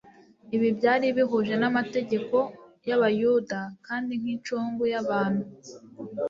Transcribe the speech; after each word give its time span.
Ibi 0.55 0.69
byari 0.77 1.05
bihuje 1.17 1.53
n'amategeko 1.61 2.35
y'Abayuda, 2.89 3.59
kandi 3.87 4.13
nk'incungu 4.21 4.83
y'abantu 4.93 5.43